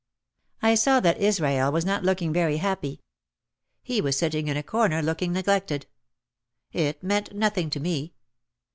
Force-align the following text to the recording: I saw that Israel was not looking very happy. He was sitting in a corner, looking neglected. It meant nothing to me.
I 0.63 0.73
saw 0.73 0.99
that 1.01 1.19
Israel 1.19 1.71
was 1.71 1.85
not 1.85 2.01
looking 2.03 2.33
very 2.33 2.57
happy. 2.57 3.03
He 3.83 4.01
was 4.01 4.17
sitting 4.17 4.47
in 4.47 4.57
a 4.57 4.63
corner, 4.63 4.99
looking 5.03 5.31
neglected. 5.31 5.85
It 6.71 7.03
meant 7.03 7.35
nothing 7.35 7.69
to 7.69 7.79
me. 7.79 8.15